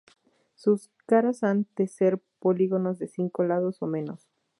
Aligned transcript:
Sus 0.55 0.89
caras 1.05 1.43
han 1.43 1.67
de 1.75 1.87
ser 1.87 2.19
polígonos 2.39 2.97
de 2.97 3.07
cinco 3.07 3.43
lados 3.43 3.83
o 3.83 3.85
menos. 3.85 4.31